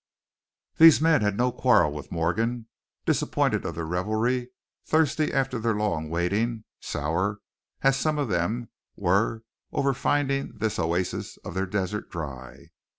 These 0.79 0.99
men 0.99 1.21
had 1.21 1.37
no 1.37 1.51
quarrel 1.51 1.91
with 1.93 2.11
Morgan, 2.11 2.65
disappointed 3.05 3.65
of 3.65 3.75
their 3.75 3.85
revelry, 3.85 4.49
thirsty 4.83 5.31
after 5.31 5.59
their 5.59 5.75
long 5.75 6.09
waiting, 6.09 6.63
sour 6.79 7.37
as 7.83 7.97
some 7.97 8.17
of 8.17 8.27
them 8.27 8.69
were 8.95 9.43
over 9.71 9.93
finding 9.93 10.57
this 10.57 10.79
oasis 10.79 11.37
of 11.45 11.53
their 11.53 11.67
desert 11.67 12.09
dry. 12.09 12.71